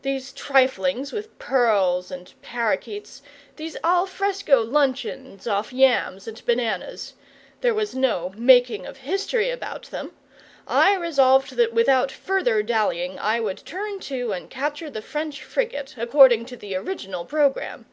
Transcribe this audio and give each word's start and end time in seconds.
These 0.00 0.32
triflings 0.32 1.12
with 1.12 1.38
pearls 1.38 2.10
and 2.10 2.32
parrakeets, 2.40 3.20
these 3.56 3.76
al 3.84 4.06
fresco 4.06 4.62
luncheons 4.62 5.46
off 5.46 5.70
yams 5.70 6.26
and 6.26 6.42
bananas 6.46 7.12
there 7.60 7.74
was 7.74 7.94
no 7.94 8.32
"making 8.38 8.86
of 8.86 8.96
history" 8.96 9.50
about 9.50 9.82
them, 9.90 10.12
I 10.66 10.94
resolved 10.96 11.56
that 11.56 11.74
without 11.74 12.10
further 12.10 12.62
dallying 12.62 13.18
I 13.18 13.38
would 13.38 13.66
turn 13.66 14.00
to 14.08 14.32
and 14.32 14.48
capture 14.48 14.88
the 14.88 15.02
French 15.02 15.44
frigate, 15.44 15.94
according 15.98 16.46
to 16.46 16.56
the 16.56 16.74
original 16.74 17.26
programme. 17.26 17.84